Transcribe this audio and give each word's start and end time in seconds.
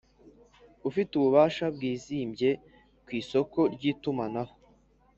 Ufite 0.89 1.11
ububasha 1.15 1.65
bwizimbye 1.75 2.49
ku 3.05 3.09
isoko 3.21 3.59
ry’ 3.73 3.83
itumanaho 3.91 4.53